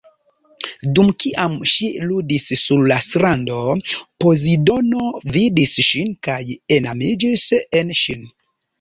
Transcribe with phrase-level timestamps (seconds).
[0.99, 3.61] Dum kiam ŝi ludis sur la strando,
[4.25, 5.07] Pozidono
[5.39, 6.43] vidis ŝin, kaj
[6.81, 7.49] enamiĝis
[7.83, 8.31] en ŝin.